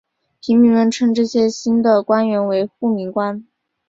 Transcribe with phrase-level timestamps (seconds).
[0.39, 3.45] 平民们称这些新的官员为护民官。